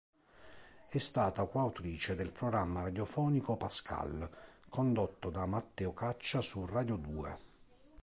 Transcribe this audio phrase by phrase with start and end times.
[0.87, 4.27] È stata coautrice del programma radiofonico Pascal
[4.67, 7.37] condotto da Matteo Caccia su Radio Due.